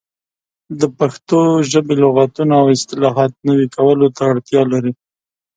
[0.79, 1.39] د پښتو
[1.71, 4.93] ژبې لغتونه او اصطلاحات نوي کولو ته اړتیا لري.